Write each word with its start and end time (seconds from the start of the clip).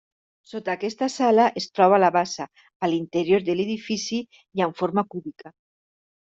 Sota 0.51 0.71
aquesta 0.75 1.07
sala 1.15 1.43
es 1.61 1.67
troba 1.79 1.99
la 2.03 2.09
bassa, 2.15 2.47
a 2.87 2.89
l'interior 2.95 3.45
de 3.51 3.57
l'edifici 3.61 4.21
i 4.23 4.65
amb 4.69 4.81
forma 4.83 5.05
cúbica. 5.15 5.55